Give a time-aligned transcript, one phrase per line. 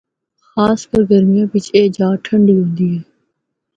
[0.49, 2.99] خاص کر گرمیاں بچ اے جآ ٹھنڈی ہوندی اے۔